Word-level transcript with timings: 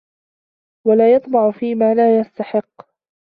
وَلَا 0.87 1.13
يَطْمَعَ 1.13 1.51
فِيمَا 1.51 1.93
لَا 1.93 2.19
يَسْتَحِقُّ 2.19 2.87